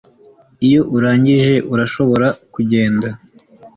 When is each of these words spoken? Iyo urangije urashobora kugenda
Iyo 0.67 0.81
urangije 0.95 1.55
urashobora 1.73 2.27
kugenda 2.53 3.07